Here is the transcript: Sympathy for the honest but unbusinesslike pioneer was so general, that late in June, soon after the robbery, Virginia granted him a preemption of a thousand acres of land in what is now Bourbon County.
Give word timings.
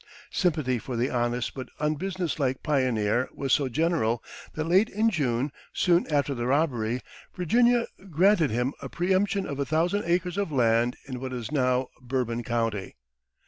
Sympathy 0.31 0.79
for 0.79 0.97
the 0.97 1.11
honest 1.11 1.53
but 1.53 1.69
unbusinesslike 1.79 2.63
pioneer 2.63 3.29
was 3.35 3.53
so 3.53 3.69
general, 3.69 4.23
that 4.55 4.63
late 4.63 4.89
in 4.89 5.11
June, 5.11 5.51
soon 5.73 6.11
after 6.11 6.33
the 6.33 6.47
robbery, 6.47 7.01
Virginia 7.35 7.85
granted 8.09 8.49
him 8.49 8.73
a 8.81 8.89
preemption 8.89 9.45
of 9.45 9.59
a 9.59 9.65
thousand 9.67 10.01
acres 10.07 10.37
of 10.39 10.51
land 10.51 10.97
in 11.05 11.19
what 11.21 11.33
is 11.33 11.51
now 11.51 11.89
Bourbon 12.01 12.41
County. 12.43 12.95